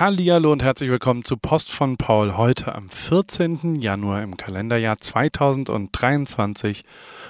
[0.00, 3.76] Hallihallo und herzlich willkommen zu Post von Paul heute am 14.
[3.76, 6.82] Januar im Kalenderjahr 2023,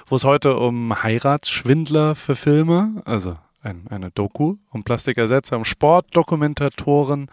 [0.07, 7.29] wo es heute um Heiratsschwindler für Filme, also ein, eine Doku, um Plastikersetzer, um Sportdokumentatoren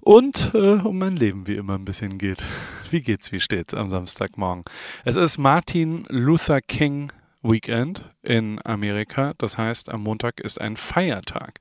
[0.00, 2.42] und äh, um mein Leben wie immer ein bisschen geht.
[2.90, 4.64] Wie geht's, wie steht's am Samstagmorgen?
[5.04, 7.12] Es ist Martin Luther King
[7.42, 9.34] Weekend in Amerika.
[9.38, 11.58] Das heißt, am Montag ist ein Feiertag.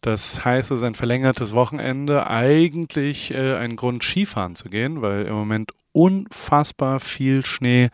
[0.00, 2.26] Das heißt, es ist ein verlängertes Wochenende.
[2.26, 7.88] Eigentlich äh, ein Grund, Skifahren zu gehen, weil im Moment unfassbar viel Schnee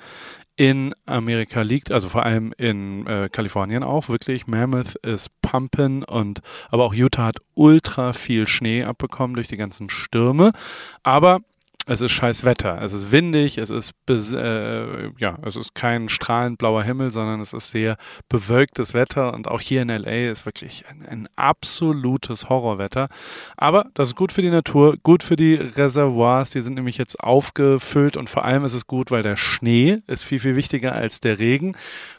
[0.61, 4.47] in Amerika liegt, also vor allem in äh, Kalifornien auch wirklich.
[4.47, 9.89] Mammoth ist pumpen und aber auch Utah hat ultra viel Schnee abbekommen durch die ganzen
[9.89, 10.53] Stürme.
[11.03, 11.41] Aber
[11.91, 12.81] es ist scheiß Wetter.
[12.83, 17.53] Es ist windig, es ist äh, ja, es ist kein strahlend blauer Himmel, sondern es
[17.53, 17.97] ist sehr
[18.29, 23.09] bewölktes Wetter und auch hier in LA ist wirklich ein, ein, absolutes Horrorwetter.
[23.57, 27.19] Aber das ist gut für die Natur, gut für die Reservoirs, die sind nämlich jetzt
[27.19, 31.19] aufgefüllt und vor allem ist es gut, weil der Schnee ist viel viel wichtiger als
[31.19, 31.75] der Regen,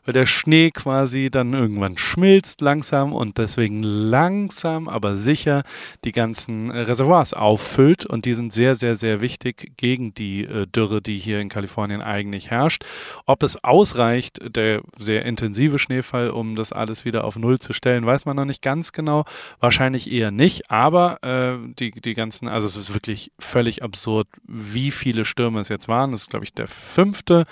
[0.05, 5.63] weil der Schnee quasi dann irgendwann schmilzt langsam und deswegen langsam, aber sicher
[6.03, 11.01] die ganzen Reservoirs auffüllt und die sind sehr sehr sehr wichtig gegen die äh, Dürre,
[11.01, 12.83] die hier in Kalifornien eigentlich herrscht.
[13.25, 18.05] Ob es ausreicht, der sehr intensive Schneefall, um das alles wieder auf Null zu stellen,
[18.05, 19.25] weiß man noch nicht ganz genau.
[19.59, 24.91] Wahrscheinlich eher nicht, aber äh, die, die ganzen, also es ist wirklich völlig absurd, wie
[24.91, 26.11] viele Stürme es jetzt waren.
[26.11, 27.45] Das ist, glaube ich, der fünfte,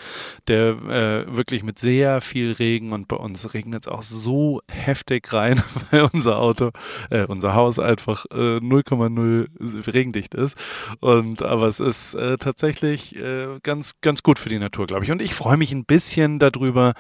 [0.48, 5.32] der äh, wirklich mit sehr viel Regen und bei uns regnet es auch so heftig
[5.34, 6.72] rein, weil unser Auto,
[7.10, 9.48] äh, unser Haus einfach 0,0
[9.88, 10.58] äh, regendicht ist.
[11.00, 15.04] Und aber es ist ist äh, tatsächlich äh, ganz, ganz gut für die Natur, glaube
[15.04, 15.12] ich.
[15.12, 16.94] Und ich freue mich ein bisschen darüber,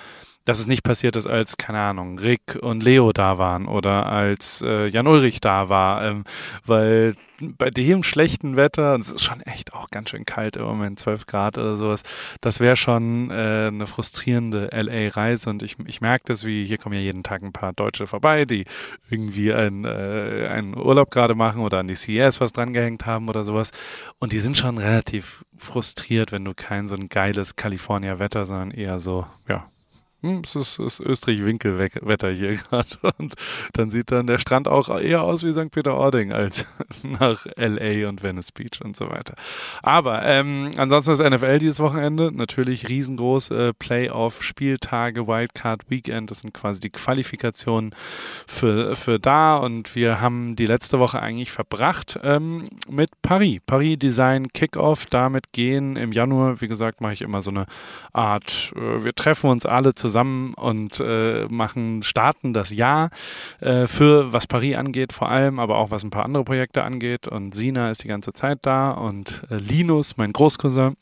[0.45, 4.63] dass es nicht passiert ist, als, keine Ahnung, Rick und Leo da waren oder als
[4.65, 6.23] äh, Jan Ulrich da war, ähm,
[6.65, 10.63] weil bei dem schlechten Wetter, und es ist schon echt auch ganz schön kalt im
[10.63, 12.03] Moment, 12 Grad oder sowas,
[12.41, 16.95] das wäre schon äh, eine frustrierende LA-Reise und ich, ich merke das, wie hier kommen
[16.95, 18.66] ja jeden Tag ein paar Deutsche vorbei, die
[19.09, 23.44] irgendwie ein, äh, einen Urlaub gerade machen oder an die CES was drangehängt haben oder
[23.44, 23.72] sowas.
[24.19, 28.99] Und die sind schon relativ frustriert, wenn du kein so ein geiles California-Wetter, sondern eher
[28.99, 29.66] so, ja,
[30.22, 32.88] hm, es ist, ist Österreich-Winkelwetter hier gerade.
[33.18, 33.35] Und
[33.74, 35.72] dann sieht dann der Strand auch eher aus wie St.
[35.72, 36.66] Peter-Ording als
[37.03, 38.09] nach L.A.
[38.09, 39.35] und Venice Beach und so weiter.
[39.81, 43.52] Aber ähm, ansonsten ist NFL dieses Wochenende natürlich riesengroß.
[43.52, 47.96] Äh, Playoff-Spieltage, Wildcard-Weekend, das sind quasi die Qualifikationen
[48.46, 49.56] für, für da.
[49.56, 53.59] Und wir haben die letzte Woche eigentlich verbracht ähm, mit Paris.
[53.66, 55.06] Paris Design Kickoff.
[55.06, 57.68] Damit gehen im Januar, wie gesagt, mache ich immer so eine
[58.12, 63.12] Art, äh, wir treffen uns alle zusammen zusammen und äh, machen, starten das Jahr
[63.62, 67.28] äh, für was Paris angeht, vor allem, aber auch was ein paar andere Projekte angeht.
[67.28, 70.96] Und Sina ist die ganze Zeit da und äh, Linus, mein Großcousin,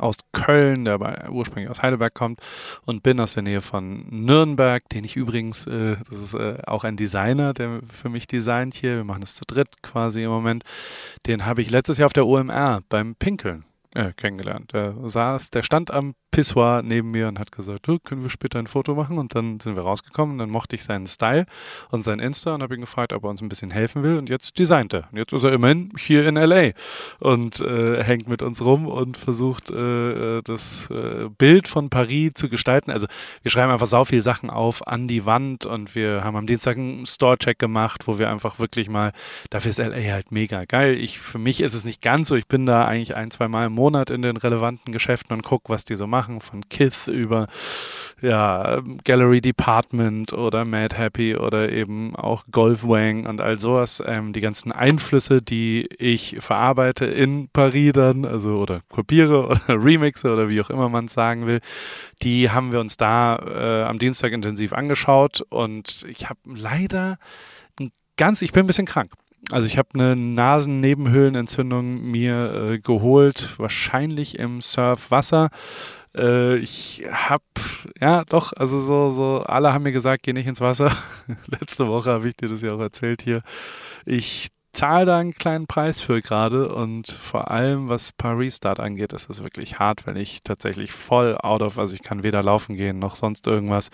[0.00, 2.40] aus Köln, der aber ursprünglich aus Heidelberg kommt
[2.84, 6.82] und bin aus der Nähe von Nürnberg, den ich übrigens, äh, das ist äh, auch
[6.82, 10.64] ein Designer, der für mich designt hier, wir machen das zu dritt quasi im Moment,
[11.26, 14.72] den habe ich letztes Jahr auf der OMR beim Pinkeln äh, kennengelernt.
[14.72, 18.58] Der saß, der stand am Pissoir neben mir und hat gesagt, oh, können wir später
[18.58, 19.18] ein Foto machen?
[19.18, 20.38] Und dann sind wir rausgekommen.
[20.38, 21.46] Dann mochte ich seinen Style
[21.90, 24.18] und sein Insta und habe ihn gefragt, ob er uns ein bisschen helfen will.
[24.18, 25.08] Und jetzt designt er.
[25.12, 26.70] Und jetzt ist er immerhin hier in LA
[27.20, 32.48] und äh, hängt mit uns rum und versucht, äh, das äh, Bild von Paris zu
[32.48, 32.90] gestalten.
[32.90, 33.06] Also
[33.42, 36.76] wir schreiben einfach sau viel Sachen auf an die Wand und wir haben am Dienstag
[36.76, 39.12] einen Store-Check gemacht, wo wir einfach wirklich mal,
[39.50, 40.96] dafür ist LA halt mega geil.
[40.98, 42.34] Ich, für mich ist es nicht ganz so.
[42.34, 45.68] Ich bin da eigentlich ein, zwei Mal im Monat in den relevanten Geschäften und gucke,
[45.68, 47.46] was die so machen von Kith über
[48.20, 54.02] ja, Gallery Department oder Mad Happy oder eben auch Golfwang und all sowas.
[54.06, 60.32] Ähm, die ganzen Einflüsse, die ich verarbeite in Paris dann, also oder kopiere oder remixe
[60.32, 61.60] oder wie auch immer man es sagen will,
[62.22, 67.18] die haben wir uns da äh, am Dienstag intensiv angeschaut und ich habe leider
[68.16, 69.12] ganz, ich bin ein bisschen krank.
[69.50, 75.50] Also ich habe eine Nasennebenhöhlenentzündung mir äh, geholt, wahrscheinlich im Surfwasser.
[76.16, 77.42] Äh, ich hab,
[78.00, 80.96] ja, doch, also so, so, alle haben mir gesagt, geh nicht ins Wasser.
[81.46, 83.42] Letzte Woche habe ich dir das ja auch erzählt hier.
[84.06, 89.12] Ich zahle da einen kleinen Preis für gerade und vor allem was Paris Start angeht,
[89.12, 92.76] ist es wirklich hart, wenn ich tatsächlich voll out of, also ich kann weder laufen
[92.76, 93.90] gehen noch sonst irgendwas.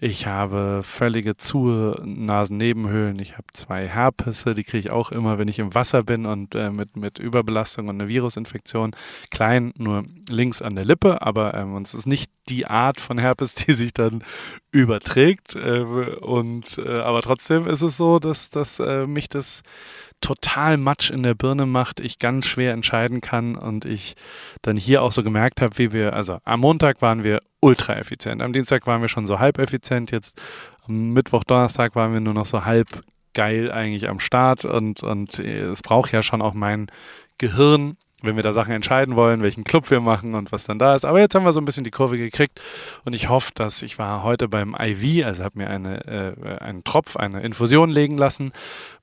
[0.00, 5.48] Ich habe völlige zu Nasennebenhöhlen, ich habe zwei Herpisse, die kriege ich auch immer, wenn
[5.48, 8.96] ich im Wasser bin und äh, mit, mit Überbelastung und einer Virusinfektion.
[9.30, 13.54] Klein, nur links an der Lippe, aber ähm, es ist nicht die Art von Herpes,
[13.54, 14.24] die sich dann
[14.70, 15.54] überträgt.
[15.54, 19.62] Äh, und äh, aber trotzdem ist es so, dass, dass äh, mich das
[20.22, 24.14] total Matsch in der Birne macht, ich ganz schwer entscheiden kann und ich
[24.62, 28.40] dann hier auch so gemerkt habe, wie wir, also am Montag waren wir ultra effizient,
[28.40, 30.40] am Dienstag waren wir schon so halb effizient, jetzt
[30.86, 32.88] am Mittwoch, Donnerstag waren wir nur noch so halb
[33.34, 36.90] geil eigentlich am Start und, und es braucht ja schon auch mein
[37.38, 40.94] Gehirn, wenn wir da Sachen entscheiden wollen, welchen Club wir machen und was dann da
[40.94, 41.04] ist.
[41.04, 42.60] Aber jetzt haben wir so ein bisschen die Kurve gekriegt
[43.04, 46.84] und ich hoffe, dass ich war heute beim IV, also habe mir eine, äh, einen
[46.84, 48.52] Tropf, eine Infusion legen lassen,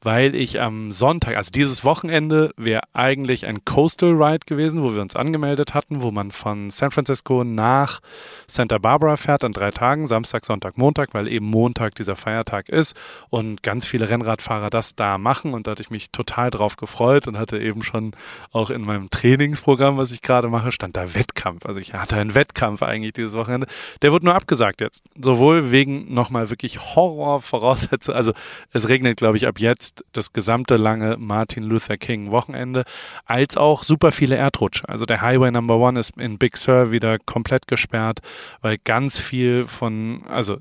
[0.02, 5.02] weil ich am Sonntag, also dieses Wochenende wäre eigentlich ein Coastal Ride gewesen, wo wir
[5.02, 8.00] uns angemeldet hatten, wo man von San Francisco nach
[8.48, 12.96] Santa Barbara fährt an drei Tagen, Samstag, Sonntag, Montag, weil eben Montag dieser Feiertag ist
[13.30, 17.28] und ganz viele Rennradfahrer das da machen und da hatte ich mich total drauf gefreut
[17.28, 18.12] und hatte eben schon
[18.52, 21.66] auch in meinem Trainingsprogramm, was ich gerade mache, stand da Wettkampf.
[21.66, 23.68] Also ich hatte einen Wettkampf eigentlich dieses Wochenende.
[24.02, 25.04] Der wurde nur abgesagt jetzt.
[25.20, 28.18] Sowohl wegen nochmal wirklich Horrorvoraussetzungen.
[28.18, 28.34] Also
[28.72, 32.84] es regnet, glaube ich, ab jetzt das gesamte lange Martin Luther King Wochenende,
[33.26, 34.88] als auch super viele Erdrutsche.
[34.90, 38.20] Also der Highway Number One ist in Big Sur wieder komplett gesperrt,
[38.62, 40.58] weil ganz viel von, also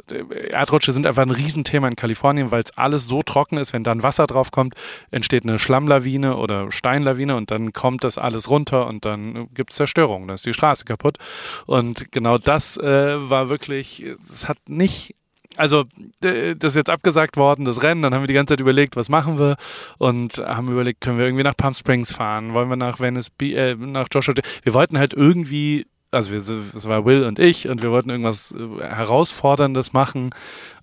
[0.50, 4.02] Erdrutsche sind einfach ein Riesenthema in Kalifornien, weil es alles so trocken ist, wenn dann
[4.02, 4.74] Wasser drauf kommt,
[5.10, 9.70] entsteht eine Schlammlawine oder Steinlawine und dann kommt das alles alles runter und dann gibt
[9.70, 11.18] es Zerstörung, dann ist die Straße kaputt.
[11.66, 15.14] Und genau das äh, war wirklich, es hat nicht
[15.56, 15.82] also
[16.20, 18.02] das ist jetzt abgesagt worden, das Rennen.
[18.02, 19.56] Dann haben wir die ganze Zeit überlegt, was machen wir
[19.98, 22.54] und haben überlegt, können wir irgendwie nach Palm Springs fahren?
[22.54, 24.34] Wollen wir nach Venice, äh, nach Joshua?
[24.62, 28.84] Wir wollten halt irgendwie, also es war Will und ich und wir wollten irgendwas äh,
[28.84, 30.30] herausforderndes machen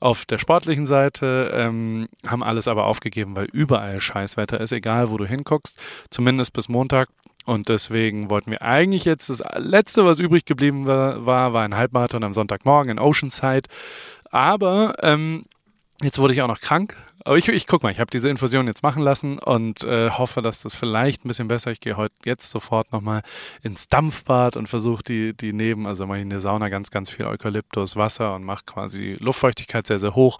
[0.01, 5.15] auf der sportlichen Seite, ähm, haben alles aber aufgegeben, weil überall Scheißwetter ist, egal wo
[5.15, 5.79] du hinguckst,
[6.09, 7.07] zumindest bis Montag.
[7.45, 12.23] Und deswegen wollten wir eigentlich jetzt, das letzte, was übrig geblieben war, war, ein Halbmarathon
[12.23, 13.69] am Sonntagmorgen in Oceanside.
[14.31, 15.45] Aber ähm,
[16.01, 16.95] jetzt wurde ich auch noch krank
[17.25, 20.43] aber ich, ich guck mal, ich habe diese Infusion jetzt machen lassen und äh, hoffe,
[20.43, 21.71] dass das vielleicht ein bisschen besser.
[21.71, 23.23] Ich gehe heute jetzt sofort nochmal
[23.63, 27.09] ins Dampfbad und versuche die, die neben, also mache ich in der Sauna ganz, ganz
[27.09, 30.37] viel Eukalyptus, Wasser und mache quasi Luftfeuchtigkeit sehr, sehr hoch,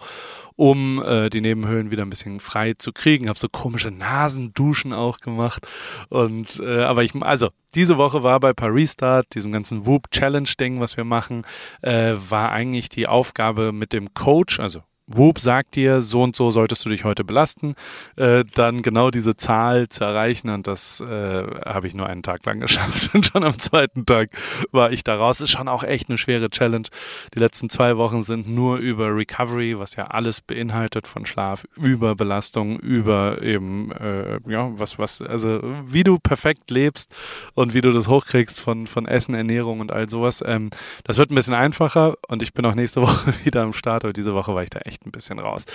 [0.54, 3.28] um äh, die Nebenhöhlen wieder ein bisschen frei zu kriegen.
[3.28, 5.66] Habe so komische Nasenduschen auch gemacht.
[6.08, 10.50] Und äh, aber ich, also diese Woche war bei Paris Start, diesem ganzen Whoop Challenge
[10.60, 11.44] Ding, was wir machen,
[11.82, 16.50] äh, war eigentlich die Aufgabe mit dem Coach, also Whoop sagt dir, so und so
[16.50, 17.76] solltest du dich heute belasten,
[18.16, 22.44] äh, dann genau diese Zahl zu erreichen und das äh, habe ich nur einen Tag
[22.44, 24.30] lang geschafft und schon am zweiten Tag
[24.72, 25.40] war ich da raus.
[25.40, 26.88] Ist schon auch echt eine schwere Challenge.
[27.34, 32.16] Die letzten zwei Wochen sind nur über Recovery, was ja alles beinhaltet von Schlaf, über
[32.16, 37.14] Belastung, über eben äh, ja was was also wie du perfekt lebst
[37.54, 40.42] und wie du das hochkriegst von von Essen, Ernährung und all sowas.
[40.44, 40.70] Ähm,
[41.04, 44.12] das wird ein bisschen einfacher und ich bin auch nächste Woche wieder am Start, aber
[44.12, 45.66] diese Woche war ich da echt echt ein bisschen raus.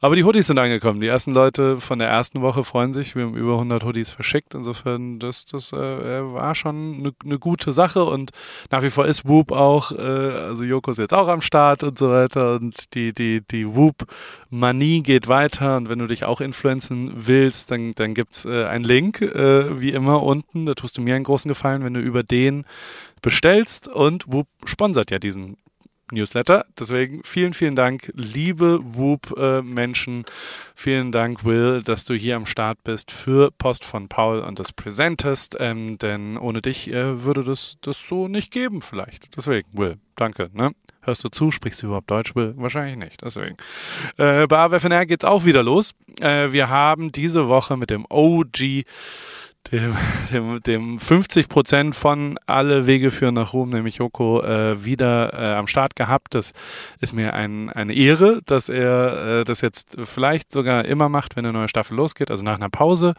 [0.00, 1.00] Aber die Hoodies sind angekommen.
[1.00, 3.16] Die ersten Leute von der ersten Woche freuen sich.
[3.16, 4.54] Wir haben über 100 Hoodies verschickt.
[4.54, 8.04] Insofern, das, das äh, war schon eine ne gute Sache.
[8.04, 8.30] Und
[8.70, 11.98] nach wie vor ist Whoop auch, äh, also Joko ist jetzt auch am Start und
[11.98, 12.56] so weiter.
[12.56, 15.76] Und die, die, die Whoop-Manie geht weiter.
[15.76, 19.80] Und wenn du dich auch influenzen willst, dann, dann gibt es äh, einen Link, äh,
[19.80, 20.66] wie immer unten.
[20.66, 22.64] Da tust du mir einen großen Gefallen, wenn du über den
[23.20, 25.56] bestellst und Whoop sponsert ja diesen
[26.12, 26.66] Newsletter.
[26.78, 30.24] Deswegen vielen, vielen Dank, liebe Whoop-Menschen.
[30.74, 34.72] vielen Dank, Will, dass du hier am Start bist für Post von Paul und das
[34.72, 35.56] präsentest.
[35.58, 39.36] Ähm, denn ohne dich äh, würde das, das so nicht geben, vielleicht.
[39.36, 40.50] Deswegen, Will, danke.
[40.52, 40.72] Ne?
[41.02, 41.50] Hörst du zu?
[41.50, 42.54] Sprichst du überhaupt Deutsch, Will?
[42.56, 43.22] Wahrscheinlich nicht.
[43.24, 43.56] Deswegen.
[44.16, 45.94] Äh, bei AWFNR geht es auch wieder los.
[46.20, 48.84] Äh, wir haben diese Woche mit dem OG
[49.72, 49.94] dem,
[50.32, 55.54] dem, dem 50 Prozent von alle Wege führen nach Ruhm, nämlich Joko, äh, wieder äh,
[55.54, 56.34] am Start gehabt.
[56.34, 56.52] Das
[57.00, 61.44] ist mir ein, eine Ehre, dass er äh, das jetzt vielleicht sogar immer macht, wenn
[61.44, 63.14] eine neue Staffel losgeht, also nach einer Pause,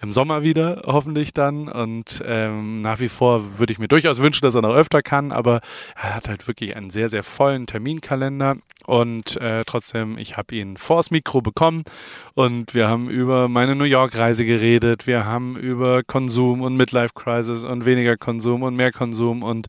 [0.00, 1.68] im Sommer wieder hoffentlich dann.
[1.68, 5.32] Und ähm, nach wie vor würde ich mir durchaus wünschen, dass er noch öfter kann,
[5.32, 5.60] aber
[5.96, 8.56] er hat halt wirklich einen sehr, sehr vollen Terminkalender
[8.86, 11.84] und äh, trotzdem, ich habe ihn vors Mikro bekommen
[12.34, 15.06] und wir haben über meine New York-Reise geredet.
[15.06, 19.42] Wir haben über Konsum und Midlife-Crisis und weniger Konsum und mehr Konsum.
[19.42, 19.66] Und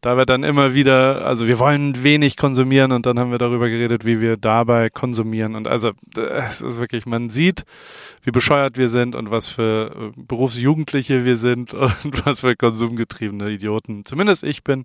[0.00, 3.68] da wird dann immer wieder, also wir wollen wenig konsumieren und dann haben wir darüber
[3.68, 5.54] geredet, wie wir dabei konsumieren.
[5.54, 7.64] Und also es ist wirklich, man sieht,
[8.22, 13.50] wie bescheuert wir sind und was für äh, Berufsjugendliche wir sind und was für konsumgetriebene
[13.50, 14.84] Idioten, zumindest ich bin,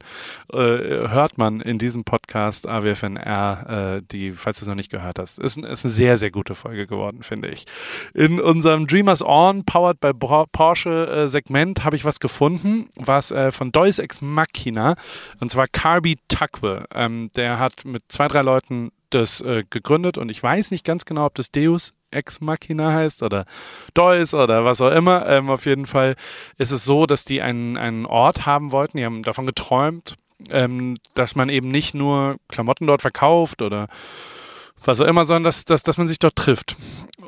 [0.51, 5.19] äh, hört man in diesem Podcast AWFNR, äh, die, falls du es noch nicht gehört
[5.19, 7.65] hast, ist, ist eine sehr, sehr gute Folge geworden, finde ich.
[8.13, 13.51] In unserem Dreamers On, powered by Porsche äh, Segment, habe ich was gefunden, was äh,
[13.51, 14.95] von Deus Ex Machina,
[15.39, 16.85] und zwar Carby Tuckwe.
[16.93, 21.05] Ähm, der hat mit zwei, drei Leuten das äh, gegründet und ich weiß nicht ganz
[21.05, 23.45] genau, ob das Deus Ex Machina heißt oder
[23.93, 25.27] Deus oder was auch immer.
[25.27, 26.15] Ähm, auf jeden Fall
[26.57, 28.97] ist es so, dass die einen, einen Ort haben wollten.
[28.97, 30.15] Die haben davon geträumt,
[30.49, 33.87] ähm, dass man eben nicht nur Klamotten dort verkauft oder
[34.83, 36.75] was auch immer, sondern dass, dass, dass man sich dort trifft.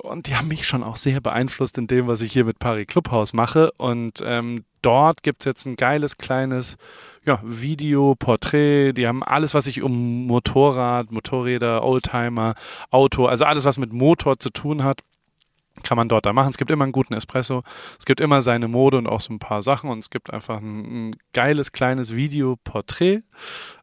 [0.05, 2.88] Und die haben mich schon auch sehr beeinflusst in dem, was ich hier mit Paris
[2.88, 3.71] Clubhaus mache.
[3.77, 6.77] Und ähm, dort gibt es jetzt ein geiles kleines
[7.25, 8.93] ja, Video, Porträt.
[8.93, 12.55] Die haben alles, was sich um Motorrad, Motorräder, Oldtimer,
[12.91, 15.01] Auto, also alles, was mit Motor zu tun hat,
[15.83, 16.51] kann man dort da machen.
[16.51, 17.62] Es gibt immer einen guten Espresso,
[18.00, 20.57] es gibt immer seine Mode und auch so ein paar Sachen und es gibt einfach
[20.57, 23.24] ein, ein geiles kleines Videoporträt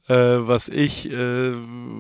[0.08, 1.52] äh, was ich, äh,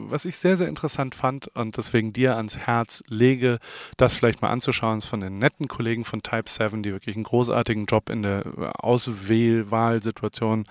[0.08, 3.58] was ich sehr, sehr interessant fand und deswegen dir ans Herz lege,
[3.96, 4.98] das vielleicht mal anzuschauen.
[4.98, 8.44] Ist von den netten Kollegen von Type 7, die wirklich einen großartigen Job in der
[8.82, 10.64] Auswahlsituation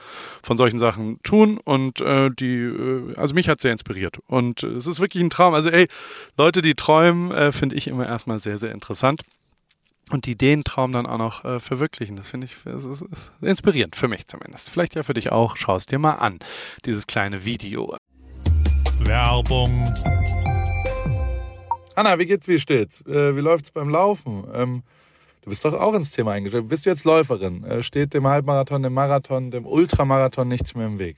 [0.44, 4.88] von solchen Sachen tun und äh, die, äh, also mich hat sehr inspiriert und es
[4.88, 5.54] ist wirklich ein Traum.
[5.54, 5.88] Also ey,
[6.38, 9.22] Leute, die träumen, äh, finde ich immer erstmal sehr, sehr interessant
[10.12, 12.15] und die den Traum dann auch noch äh, verwirklichen.
[12.15, 14.70] Das finde ich das ist, ist inspirierend, für mich zumindest.
[14.70, 15.58] Vielleicht ja für dich auch.
[15.58, 16.39] Schau es dir mal an,
[16.86, 17.96] dieses kleine Video.
[19.00, 19.84] Werbung.
[21.96, 23.01] Anna, wie geht's, wie steht's?
[23.06, 24.46] Äh, wie läuft's beim Laufen?
[24.53, 24.84] Ähm,
[25.41, 26.68] du bist doch auch ins Thema eingestellt.
[26.68, 27.63] Bist du jetzt Läuferin?
[27.63, 31.18] Äh, steht dem Halbmarathon, dem Marathon, dem Ultramarathon nichts mehr im Weg?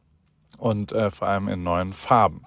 [0.61, 2.45] und äh, vor allem in neuen Farben.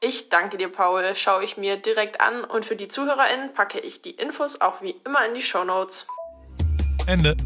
[0.00, 1.14] Ich danke dir, Paul.
[1.16, 4.94] Schaue ich mir direkt an und für die ZuhörerInnen packe ich die Infos auch wie
[5.04, 6.06] immer in die Show Notes.
[7.06, 7.36] Ende.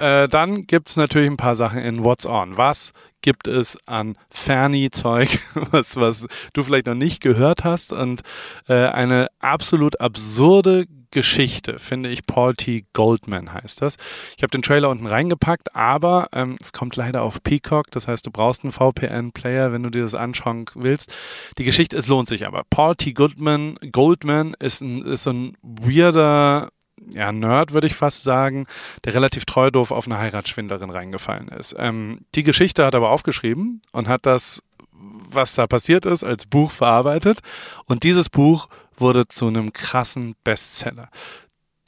[0.00, 2.56] Äh, dann gibt es natürlich ein paar Sachen in What's On.
[2.56, 5.38] Was gibt es an Ferni-Zeug,
[5.70, 7.92] was, was du vielleicht noch nicht gehört hast?
[7.92, 8.22] Und
[8.68, 12.26] äh, eine absolut absurde Geschichte, finde ich.
[12.26, 12.84] Paul T.
[12.92, 13.96] Goldman heißt das.
[14.36, 17.90] Ich habe den Trailer unten reingepackt, aber ähm, es kommt leider auf Peacock.
[17.90, 21.14] Das heißt, du brauchst einen VPN-Player, wenn du dir das anschauen willst.
[21.56, 22.64] Die Geschichte, es lohnt sich aber.
[22.68, 23.12] Paul T.
[23.12, 26.68] Goldman, Goldman ist, ein, ist so ein weirder
[27.12, 28.66] ja, Nerd, würde ich fast sagen,
[29.04, 31.74] der relativ treu doof auf eine Heiratsschwindlerin reingefallen ist.
[31.78, 36.46] Ähm, die Geschichte hat er aber aufgeschrieben und hat das, was da passiert ist, als
[36.46, 37.40] Buch verarbeitet.
[37.86, 38.68] Und dieses Buch
[39.00, 41.08] wurde zu einem krassen Bestseller.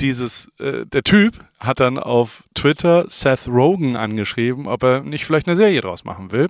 [0.01, 5.49] Dieses, äh, der Typ hat dann auf Twitter Seth Rogen angeschrieben, ob er nicht vielleicht
[5.49, 6.49] eine Serie draus machen will.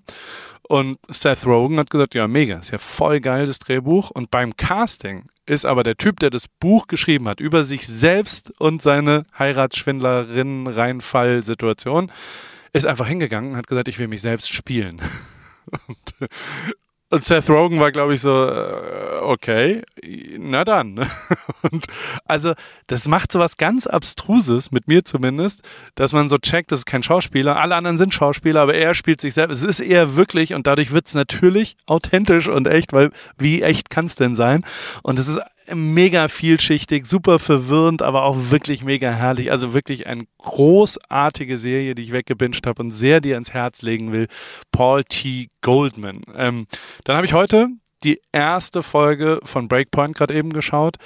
[0.69, 4.11] Und Seth Rogen hat gesagt, ja, mega, ist ja voll geil, das Drehbuch.
[4.11, 8.53] Und beim Casting ist aber der Typ, der das Buch geschrieben hat, über sich selbst
[8.59, 12.11] und seine Heiratsschwindlerin-Reinfall-Situation,
[12.73, 15.01] ist einfach hingegangen und hat gesagt, ich will mich selbst spielen.
[15.89, 16.31] Und
[17.09, 19.83] Und Seth Rogen war, glaube ich, so, äh, okay,
[20.39, 20.99] na dann.
[21.63, 21.87] Und
[22.25, 22.55] also,
[22.87, 25.63] das macht so was ganz Abstruses, mit mir zumindest,
[25.95, 27.57] dass man so checkt, das ist kein Schauspieler.
[27.57, 29.63] Alle anderen sind Schauspieler, aber er spielt sich selbst.
[29.63, 33.91] Es ist eher wirklich und dadurch wird es natürlich authentisch und echt, weil wie echt
[33.91, 34.65] kann es denn sein?
[35.03, 35.41] Und es ist
[35.75, 39.51] mega vielschichtig, super verwirrend, aber auch wirklich mega herrlich.
[39.51, 44.13] Also wirklich eine großartige Serie, die ich weggebinged habe und sehr dir ans Herz legen
[44.13, 44.29] will.
[44.71, 45.49] Paul T.
[45.63, 46.23] Goldman.
[46.37, 46.67] Ähm,
[47.05, 47.69] dann habe ich heute
[48.05, 50.97] die erste Folge von Breakpoint gerade eben geschaut.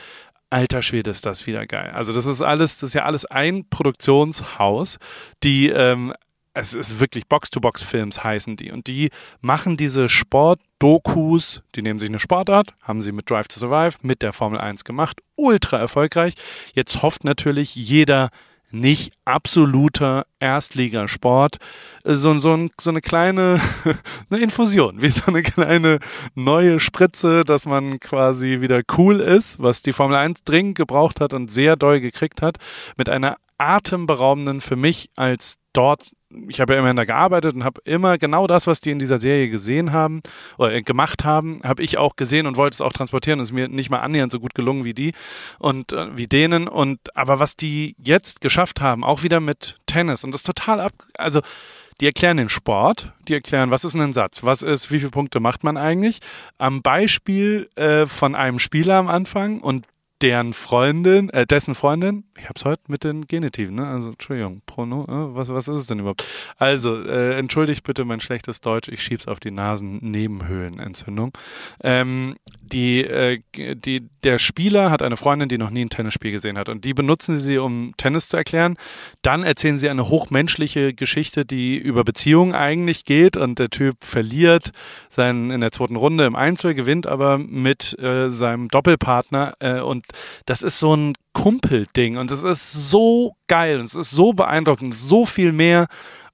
[0.50, 1.92] Alter Schwede, ist das wieder geil.
[1.94, 4.98] Also das ist alles, das ist ja alles ein Produktionshaus,
[5.44, 6.12] die ähm,
[6.52, 8.72] es ist wirklich Box-to-Box-Films heißen die.
[8.72, 13.60] Und die machen diese Sport-Dokus, die nehmen sich eine Sportart, haben sie mit Drive to
[13.60, 16.34] Survive, mit der Formel 1 gemacht, ultra erfolgreich.
[16.74, 18.30] Jetzt hofft natürlich jeder
[18.70, 21.58] nicht absoluter Erstligasport,
[22.04, 23.60] so, so, so eine kleine
[24.30, 25.98] eine Infusion, wie so eine kleine
[26.34, 31.34] neue Spritze, dass man quasi wieder cool ist, was die Formel 1 dringend gebraucht hat
[31.34, 32.56] und sehr doll gekriegt hat,
[32.96, 36.10] mit einer atemberaubenden, für mich als dort
[36.48, 39.18] ich habe ja immerhin da gearbeitet und habe immer genau das, was die in dieser
[39.18, 40.22] Serie gesehen haben
[40.58, 43.40] oder äh, gemacht haben, habe ich auch gesehen und wollte es auch transportieren.
[43.40, 45.12] Ist mir nicht mal annähernd so gut gelungen wie die
[45.58, 46.68] und äh, wie denen.
[46.68, 50.92] Und aber was die jetzt geschafft haben, auch wieder mit Tennis und das total ab,
[51.14, 51.40] also
[52.00, 55.38] die erklären den Sport, die erklären, was ist ein Satz, was ist, wie viele Punkte
[55.38, 56.20] macht man eigentlich,
[56.56, 59.86] am Beispiel äh, von einem Spieler am Anfang und
[60.22, 63.86] deren Freundin, äh, dessen Freundin, ich hab's heute mit den Genitiven, ne?
[63.86, 66.24] Also Entschuldigung, Prono, äh, was, was ist es denn überhaupt?
[66.58, 71.32] Also, äh, entschuldigt bitte mein schlechtes Deutsch, ich schieb's auf die Nasennebenhöhlenentzündung.
[71.82, 72.36] Ähm,
[72.72, 76.68] die, äh, die, der Spieler hat eine Freundin, die noch nie ein Tennisspiel gesehen hat
[76.68, 78.76] und die benutzen sie, um Tennis zu erklären.
[79.22, 84.70] Dann erzählen sie eine hochmenschliche Geschichte, die über Beziehungen eigentlich geht und der Typ verliert
[85.08, 90.06] seinen in der zweiten Runde im Einzel, gewinnt aber mit äh, seinem Doppelpartner äh, und
[90.46, 94.94] das ist so ein Kumpelding und es ist so geil und es ist so beeindruckend,
[94.94, 95.86] so viel mehr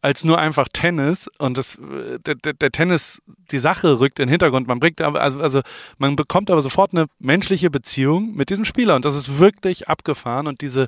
[0.06, 1.80] als nur einfach Tennis und das,
[2.24, 3.20] der, der, der, Tennis,
[3.50, 4.68] die Sache rückt in den Hintergrund.
[4.68, 5.62] Man bringt aber, also, also
[5.98, 10.46] man bekommt aber sofort eine menschliche Beziehung mit diesem Spieler und das ist wirklich abgefahren
[10.46, 10.86] und diese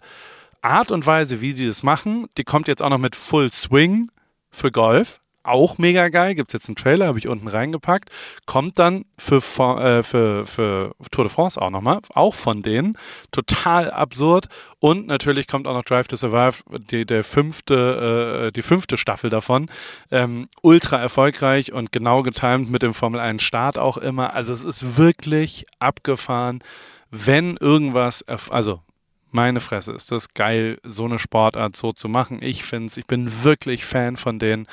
[0.62, 4.08] Art und Weise, wie die das machen, die kommt jetzt auch noch mit Full Swing
[4.52, 6.34] für Golf auch mega geil.
[6.34, 8.10] Gibt es jetzt einen Trailer, habe ich unten reingepackt.
[8.46, 12.00] Kommt dann für, äh, für, für Tour de France auch nochmal.
[12.14, 12.96] Auch von denen.
[13.32, 14.46] Total absurd.
[14.80, 19.30] Und natürlich kommt auch noch Drive to Survive, die, der fünfte, äh, die fünfte Staffel
[19.30, 19.70] davon.
[20.10, 24.34] Ähm, ultra erfolgreich und genau getimt mit dem Formel 1 Start auch immer.
[24.34, 26.62] Also es ist wirklich abgefahren
[27.10, 28.80] wenn irgendwas, also
[29.30, 32.38] meine Fresse, ist das geil, so eine Sportart so zu machen.
[32.42, 34.66] Ich finde es, ich bin wirklich Fan von denen.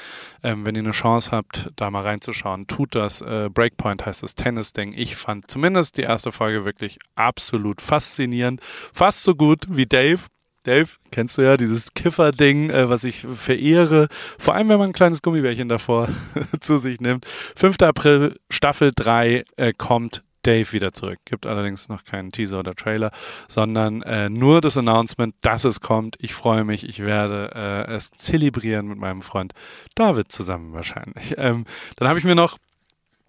[0.43, 3.21] Ähm, wenn ihr eine Chance habt, da mal reinzuschauen, tut das.
[3.21, 4.93] Äh, Breakpoint heißt das Tennis-Ding.
[4.95, 8.61] Ich fand zumindest die erste Folge wirklich absolut faszinierend.
[8.61, 10.21] Fast so gut wie Dave.
[10.63, 14.07] Dave, kennst du ja dieses Kiffer-Ding, äh, was ich verehre.
[14.39, 16.09] Vor allem, wenn man ein kleines Gummibärchen davor
[16.59, 17.25] zu sich nimmt.
[17.55, 17.77] 5.
[17.81, 21.19] April, Staffel 3 äh, kommt Dave wieder zurück.
[21.25, 23.11] Gibt allerdings noch keinen Teaser oder Trailer,
[23.47, 26.17] sondern äh, nur das Announcement, dass es kommt.
[26.19, 29.53] Ich freue mich, ich werde äh, es zelebrieren mit meinem Freund
[29.95, 31.35] David zusammen wahrscheinlich.
[31.37, 32.57] Ähm, dann habe ich mir noch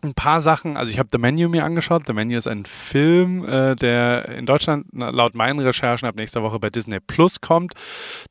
[0.03, 2.07] ein paar Sachen, also ich habe The Menu mir angeschaut.
[2.07, 6.59] The Menu ist ein Film, äh, der in Deutschland laut meinen Recherchen ab nächster Woche
[6.59, 7.75] bei Disney Plus kommt.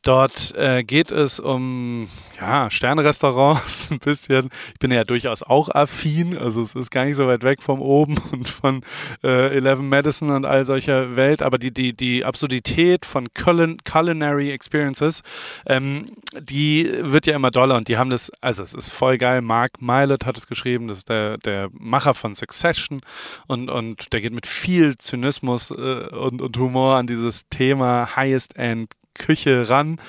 [0.03, 2.07] Dort äh, geht es um
[2.39, 4.49] ja, Sternrestaurants ein bisschen.
[4.73, 7.81] Ich bin ja durchaus auch affin, also es ist gar nicht so weit weg vom
[7.81, 8.81] Oben und von
[9.23, 14.51] äh, Eleven Madison und all solcher Welt, aber die, die, die Absurdität von Culin Culinary
[14.51, 15.23] Experiences,
[15.65, 16.05] ähm,
[16.39, 19.41] die wird ja immer doller und die haben das, also es ist voll geil.
[19.41, 23.01] Mark Milet hat es geschrieben, das ist der, der Macher von Succession
[23.47, 28.55] und, und der geht mit viel Zynismus äh, und, und Humor an dieses Thema Highest
[28.55, 29.99] End Küche ran.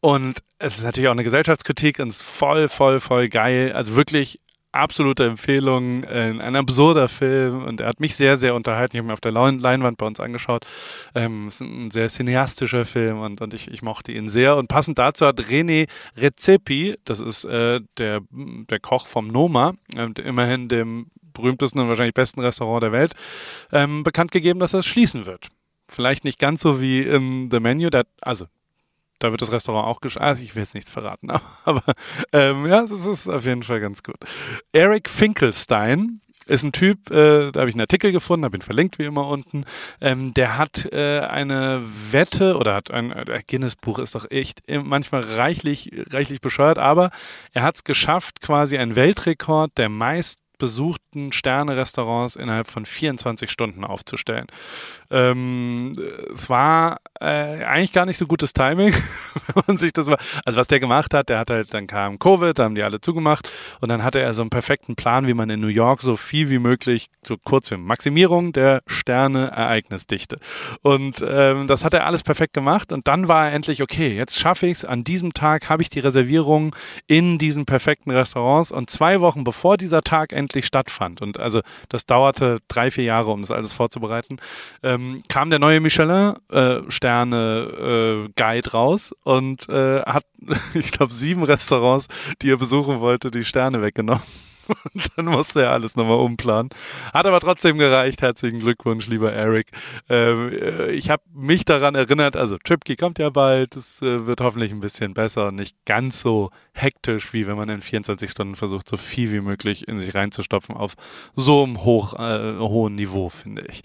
[0.00, 3.72] Und es ist natürlich auch eine Gesellschaftskritik und es ist voll, voll, voll geil.
[3.72, 4.40] Also wirklich
[4.72, 8.96] absolute Empfehlung, ein absurder Film und er hat mich sehr, sehr unterhalten.
[8.96, 10.64] Ich habe mir auf der Leinwand bei uns angeschaut.
[11.14, 14.56] Ähm, es ist ein sehr cineastischer Film und, und ich, ich mochte ihn sehr.
[14.56, 20.08] Und passend dazu hat René Recepi, das ist äh, der, der Koch vom Noma, äh,
[20.22, 23.14] immerhin dem berühmtesten und wahrscheinlich besten Restaurant der Welt,
[23.72, 25.48] ähm, bekannt gegeben, dass er es schließen wird.
[25.88, 28.46] Vielleicht nicht ganz so wie in The Menu, der, also
[29.20, 30.26] da wird das Restaurant auch geschlossen.
[30.26, 31.30] Also ich will jetzt nichts verraten,
[31.64, 31.82] aber,
[32.32, 34.16] ähm, ja, es ist auf jeden Fall ganz gut.
[34.72, 38.98] Eric Finkelstein ist ein Typ, äh, da habe ich einen Artikel gefunden, habe ihn verlinkt
[38.98, 39.64] wie immer unten.
[40.00, 45.20] Ähm, der hat äh, eine Wette oder hat ein äh, Guinness-Buch ist doch echt manchmal
[45.20, 47.10] reichlich, reichlich bescheuert, aber
[47.52, 53.84] er hat es geschafft, quasi einen Weltrekord der meist besuchten Sterne-Restaurants innerhalb von 24 Stunden
[53.84, 54.46] aufzustellen.
[55.10, 55.92] Ähm,
[56.32, 58.94] es war äh, eigentlich gar nicht so gutes Timing,
[59.54, 60.18] wenn man sich das war.
[60.44, 63.00] Also was der gemacht hat, der hat halt, dann kam Covid, da haben die alle
[63.00, 63.48] zugemacht
[63.80, 66.48] und dann hatte er so einen perfekten Plan, wie man in New York so viel
[66.48, 70.38] wie möglich, so kurz wie Maximierung der Sterne-Ereignisdichte.
[70.82, 74.38] Und ähm, das hat er alles perfekt gemacht und dann war er endlich, okay, jetzt
[74.38, 76.76] schaffe ich es, an diesem Tag habe ich die Reservierung
[77.08, 82.06] in diesen perfekten Restaurants und zwei Wochen bevor dieser Tag endlich stattfand und also das
[82.06, 84.38] dauerte drei, vier Jahre, um das alles vorzubereiten,
[84.82, 90.24] ähm, kam der neue Michelin-Sterne-Guide äh, raus und äh, hat,
[90.74, 92.06] ich glaube, sieben Restaurants,
[92.42, 94.22] die er besuchen wollte, die Sterne weggenommen.
[94.94, 96.70] Und dann musste er alles nochmal umplanen.
[97.12, 98.22] Hat aber trotzdem gereicht.
[98.22, 99.68] Herzlichen Glückwunsch, lieber Eric.
[100.08, 103.76] Ähm, äh, ich habe mich daran erinnert, also Tripkey kommt ja bald.
[103.76, 107.68] Es äh, wird hoffentlich ein bisschen besser und nicht ganz so hektisch, wie wenn man
[107.68, 110.94] in 24 Stunden versucht, so viel wie möglich in sich reinzustopfen auf
[111.34, 113.82] so einem hoch, äh, hohen Niveau, finde ich.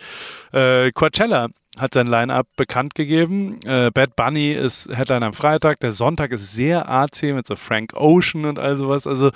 [0.54, 3.60] Äh, Coachella hat sein Line-Up bekannt gegeben.
[3.66, 5.80] Äh, Bad Bunny ist Headline am Freitag.
[5.80, 9.08] Der Sonntag ist sehr AC mit so Frank Ocean und all sowas.
[9.08, 9.32] Also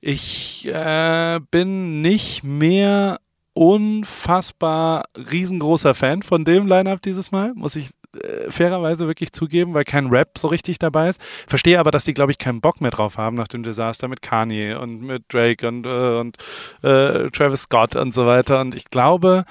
[0.00, 3.20] ich äh, bin nicht mehr
[3.52, 9.84] unfassbar riesengroßer Fan von dem Line-Up dieses Mal, muss ich äh, fairerweise wirklich zugeben, weil
[9.84, 11.20] kein Rap so richtig dabei ist.
[11.46, 14.22] Verstehe aber, dass die, glaube ich, keinen Bock mehr drauf haben nach dem Desaster mit
[14.22, 16.36] Kanye und mit Drake und, äh, und
[16.82, 18.60] äh, Travis Scott und so weiter.
[18.60, 19.44] Und ich glaube,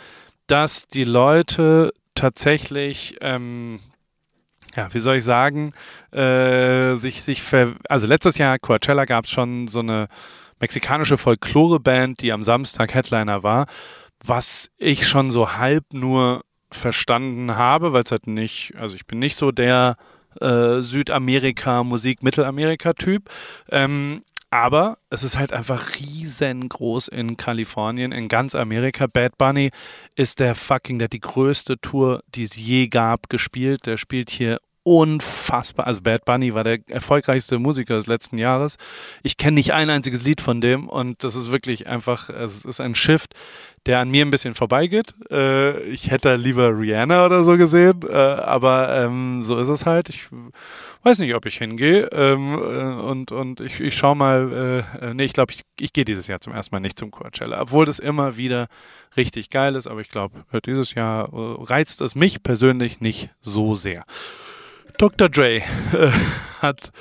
[0.48, 3.80] dass die Leute tatsächlich ähm,
[4.76, 5.72] ja, wie soll ich sagen,
[6.12, 10.08] äh, sich, sich ver also letztes Jahr Coachella gab es schon so eine
[10.60, 13.66] mexikanische Folklore-Band, die am Samstag Headliner war,
[14.24, 19.20] was ich schon so halb nur verstanden habe, weil es halt nicht, also ich bin
[19.20, 19.96] nicht so der
[20.40, 23.30] äh, Südamerika, Musik, Mittelamerika-Typ.
[23.72, 29.08] Ähm, aber es ist halt einfach riesengroß in Kalifornien, in ganz Amerika.
[29.08, 29.72] Bad Bunny
[30.16, 33.86] ist der fucking, der hat die größte Tour, die es je gab, gespielt.
[33.86, 35.86] Der spielt hier unfassbar.
[35.86, 38.78] Also Bad Bunny war der erfolgreichste Musiker des letzten Jahres.
[39.22, 42.82] Ich kenne nicht ein einziges Lied von dem und das ist wirklich einfach, es ist
[42.82, 43.36] ein Shift,
[43.86, 45.14] der an mir ein bisschen vorbeigeht.
[45.30, 50.10] Äh, ich hätte lieber Rihanna oder so gesehen, äh, aber ähm, so ist es halt.
[50.10, 50.28] Ich
[51.04, 55.14] weiß nicht, ob ich hingehe ähm, äh, und, und ich, ich schaue mal, äh, äh,
[55.14, 57.86] nee, ich glaube, ich, ich gehe dieses Jahr zum ersten Mal nicht zum Coachella, obwohl
[57.86, 58.66] das immer wieder
[59.16, 64.04] richtig geil ist, aber ich glaube, dieses Jahr reizt es mich persönlich nicht so sehr.
[64.98, 65.30] Dr.
[65.30, 65.62] Dre äh,
[66.62, 66.92] hat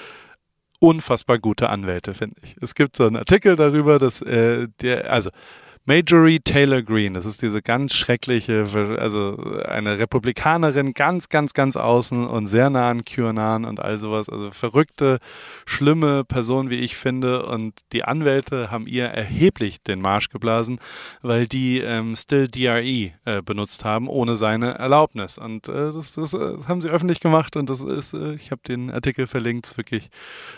[0.81, 2.57] unfassbar gute Anwälte, finde ich.
[2.61, 5.31] Es gibt so einen Artikel darüber, dass äh, der, also
[5.88, 8.66] Majorie Taylor Greene, das ist diese ganz schreckliche,
[8.98, 14.29] also eine Republikanerin ganz, ganz, ganz außen und sehr nah an QAnon und all sowas.
[14.29, 15.18] Also verrückte,
[15.64, 17.46] schlimme Person, wie ich finde.
[17.46, 20.79] Und die Anwälte haben ihr erheblich den Marsch geblasen,
[21.22, 22.83] weil die ähm, Still DRE
[23.24, 25.38] äh, benutzt haben, ohne seine Erlaubnis.
[25.38, 28.61] Und äh, das, das, äh, haben sie öffentlich gemacht und das ist, äh, ich habe
[28.68, 30.11] den Artikel verlinkt, wirklich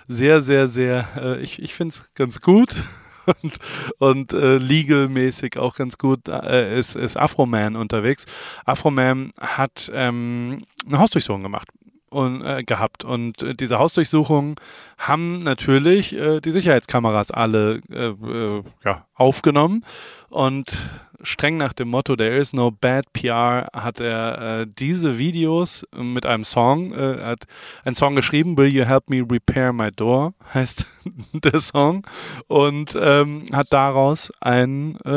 [0.09, 2.83] sehr, sehr, sehr, äh, ich, ich finde es ganz gut
[3.27, 3.59] und,
[3.99, 8.27] und äh, legalmäßig auch ganz gut äh, ist, ist Afroman unterwegs.
[8.65, 11.69] Afroman hat ähm, eine Hausdurchsuchung gemacht
[12.11, 13.05] und, äh, gehabt.
[13.05, 14.57] Und äh, diese Hausdurchsuchungen
[14.99, 19.85] haben natürlich äh, die Sicherheitskameras alle äh, äh, ja, aufgenommen.
[20.29, 20.89] Und
[21.23, 26.27] streng nach dem Motto There is no bad PR hat er äh, diese Videos mit
[26.27, 27.45] einem Song, äh, hat
[27.85, 30.87] einen Song geschrieben, Will You Help Me Repair My Door, heißt
[31.33, 32.07] der Song,
[32.49, 35.11] und ähm, hat daraus ein äh,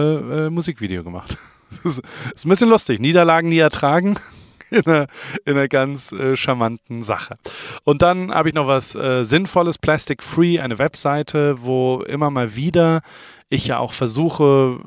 [0.45, 1.37] äh Musikvideo gemacht.
[1.83, 1.99] das
[2.35, 2.99] ist ein bisschen lustig.
[2.99, 4.17] Niederlagen nie ertragen.
[4.73, 5.05] In einer,
[5.45, 7.37] in einer ganz äh, charmanten Sache.
[7.83, 12.55] Und dann habe ich noch was äh, Sinnvolles, Plastic Free, eine Webseite, wo immer mal
[12.55, 13.03] wieder
[13.53, 14.79] ich ja auch versuche,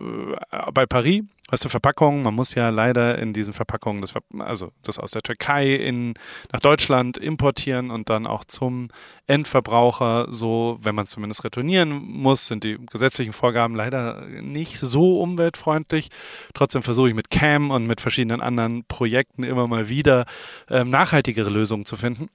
[0.50, 4.72] äh, bei Paris, weißt du, Verpackungen, man muss ja leider in diesen Verpackungen, das, also
[4.82, 6.14] das aus der Türkei in,
[6.52, 8.88] nach Deutschland importieren und dann auch zum
[9.28, 15.20] Endverbraucher, so, wenn man es zumindest retournieren muss, sind die gesetzlichen Vorgaben leider nicht so
[15.20, 16.08] umweltfreundlich.
[16.52, 20.26] Trotzdem versuche ich mit Cam und mit verschiedenen anderen Projekten immer mal wieder
[20.68, 22.28] ähm, nachhaltigere Lösungen zu finden.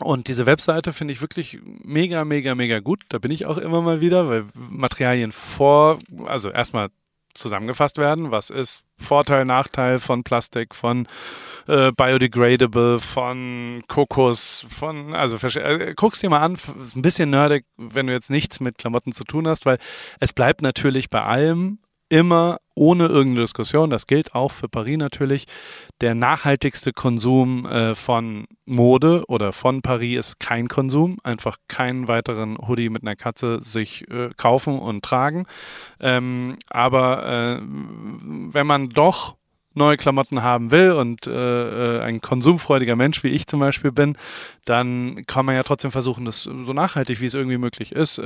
[0.00, 3.02] Und diese Webseite finde ich wirklich mega, mega, mega gut.
[3.10, 6.88] Da bin ich auch immer mal wieder, weil Materialien vor, also erstmal
[7.34, 8.30] zusammengefasst werden.
[8.30, 11.06] Was ist Vorteil, Nachteil von Plastik, von
[11.66, 17.66] äh, biodegradable, von Kokos, von, also äh, guck's dir mal an, ist ein bisschen nerdig,
[17.76, 19.78] wenn du jetzt nichts mit Klamotten zu tun hast, weil
[20.20, 21.78] es bleibt natürlich bei allem
[22.12, 25.46] immer ohne irgendeine Diskussion, das gilt auch für Paris natürlich,
[26.02, 32.58] der nachhaltigste Konsum äh, von Mode oder von Paris ist kein Konsum, einfach keinen weiteren
[32.58, 35.46] Hoodie mit einer Katze sich äh, kaufen und tragen.
[36.00, 39.36] Ähm, aber äh, wenn man doch
[39.74, 44.16] neue Klamotten haben will und äh, äh, ein konsumfreudiger Mensch wie ich zum Beispiel bin,
[44.64, 48.22] dann kann man ja trotzdem versuchen, das so nachhaltig wie es irgendwie möglich ist, äh,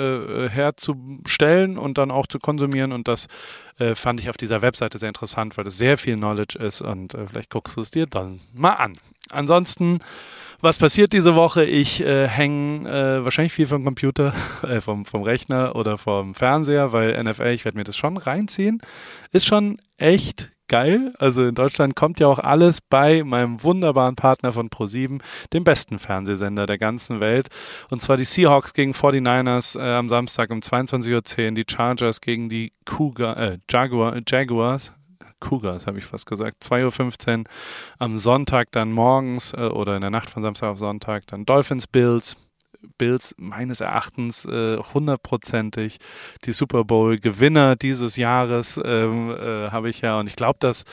[0.46, 2.92] äh, herzustellen und dann auch zu konsumieren.
[2.92, 3.26] Und das
[3.78, 7.14] äh, fand ich auf dieser Webseite sehr interessant, weil das sehr viel Knowledge ist und
[7.14, 8.98] äh, vielleicht guckst du es dir dann mal an.
[9.30, 10.00] Ansonsten
[10.60, 11.64] was passiert diese Woche?
[11.64, 14.32] Ich äh, hänge äh, wahrscheinlich viel vom Computer,
[14.62, 18.80] äh, vom, vom Rechner oder vom Fernseher, weil NFL, ich werde mir das schon reinziehen.
[19.32, 21.12] Ist schon echt geil.
[21.18, 25.20] Also in Deutschland kommt ja auch alles bei meinem wunderbaren Partner von Pro7,
[25.52, 27.48] dem besten Fernsehsender der ganzen Welt.
[27.90, 32.48] Und zwar die Seahawks gegen 49ers äh, am Samstag um 22.10 Uhr, die Chargers gegen
[32.48, 34.92] die Cougar, äh, Jaguar, Jaguars.
[35.38, 36.62] Cougars, habe ich fast gesagt.
[36.62, 37.44] 2.15 Uhr
[37.98, 41.86] am Sonntag dann morgens äh, oder in der Nacht von Samstag auf Sonntag dann Dolphins
[41.86, 42.45] Bills.
[42.98, 45.98] Bills meines Erachtens äh, hundertprozentig
[46.44, 50.18] die Super Bowl-Gewinner dieses Jahres ähm, äh, habe ich ja.
[50.18, 50.84] Und ich glaube, dass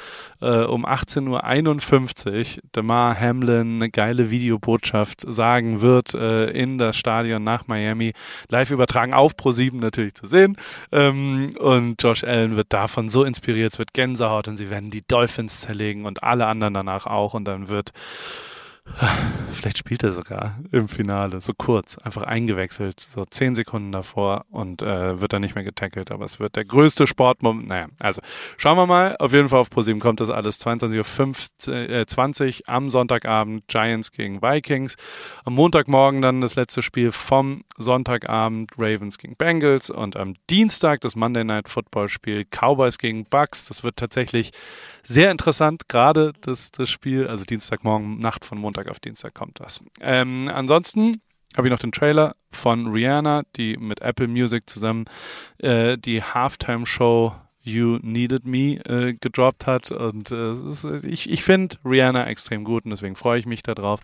[0.41, 7.43] äh, um 18.51 Uhr Damar Hamlin eine geile Videobotschaft sagen wird äh, in das Stadion
[7.43, 8.13] nach Miami.
[8.50, 10.58] Live übertragen auf Pro7 natürlich zu sehen.
[10.91, 15.06] Ähm, und Josh Allen wird davon so inspiriert, es wird Gänsehaut und sie werden die
[15.08, 17.34] Dolphins zerlegen und alle anderen danach auch.
[17.34, 17.91] Und dann wird
[19.63, 24.82] Vielleicht spielt er sogar im Finale, so kurz, einfach eingewechselt, so zehn Sekunden davor und
[24.82, 26.12] äh, wird dann nicht mehr getackelt.
[26.12, 27.69] Aber es wird der größte Sportmoment.
[27.69, 28.22] Naja, also
[28.58, 29.15] schauen wir mal.
[29.19, 34.41] Auf jeden Fall auf ProSieben kommt das alles 22.20 Uhr äh, am Sonntagabend Giants gegen
[34.41, 34.98] Vikings.
[35.46, 41.15] Am Montagmorgen dann das letzte Spiel vom Sonntagabend Ravens gegen Bengals und am Dienstag das
[41.15, 43.65] Monday Night Football Spiel Cowboys gegen Bucks.
[43.65, 44.52] Das wird tatsächlich
[45.04, 49.81] sehr interessant, gerade das, das Spiel, also Dienstagmorgen, Nacht von Montag auf Dienstag kommt das.
[50.01, 51.21] Ähm, ansonsten
[51.55, 55.05] habe ich noch den Trailer von Rihanna, die mit Apple Music zusammen
[55.59, 59.91] äh, die Halftime-Show You Needed Me äh, gedroppt hat.
[59.91, 64.01] Und äh, ist, ich, ich finde Rihanna extrem gut und deswegen freue ich mich darauf.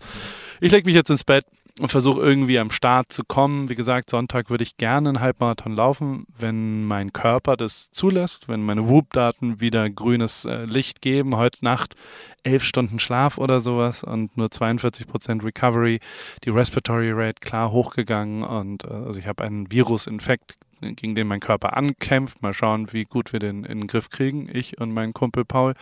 [0.60, 1.44] Ich lege mich jetzt ins Bett
[1.80, 3.68] und versuche irgendwie am Start zu kommen.
[3.68, 8.62] Wie gesagt, Sonntag würde ich gerne einen Halbmarathon laufen, wenn mein Körper das zulässt, wenn
[8.62, 11.36] meine Whoop-Daten wieder grünes äh, Licht geben.
[11.36, 11.94] Heute Nacht
[12.42, 16.00] elf Stunden Schlaf oder sowas und nur 42 Prozent Recovery.
[16.44, 21.40] Die Respiratory Rate klar hochgegangen und äh, also ich habe einen Virusinfekt gegen den mein
[21.40, 22.42] Körper ankämpft.
[22.42, 25.74] Mal schauen, wie gut wir den in den Griff kriegen, ich und mein Kumpel Paul.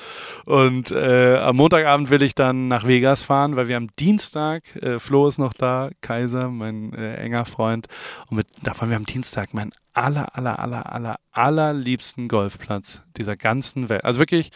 [0.45, 4.99] Und äh, am Montagabend will ich dann nach Vegas fahren, weil wir am Dienstag, äh,
[4.99, 7.87] Flo ist noch da, Kaiser, mein äh, enger Freund,
[8.29, 13.37] und mit, da fahren wir am Dienstag meinen aller, aller, aller, aller, allerliebsten Golfplatz dieser
[13.37, 14.05] ganzen Welt.
[14.05, 14.51] Also wirklich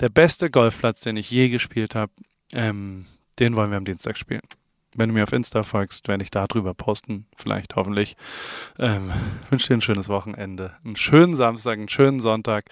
[0.00, 2.12] der beste Golfplatz, den ich je gespielt habe.
[2.52, 3.06] Ähm,
[3.38, 4.42] den wollen wir am Dienstag spielen.
[4.96, 8.16] Wenn du mir auf Insta folgst, werde ich da drüber posten, vielleicht, hoffentlich.
[8.78, 9.12] Ähm,
[9.50, 12.66] wünsche dir ein schönes Wochenende, einen schönen Samstag, einen schönen Sonntag.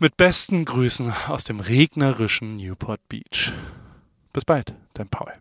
[0.00, 3.52] Mit besten Grüßen aus dem regnerischen Newport Beach.
[4.32, 5.32] Bis bald, dein Paul.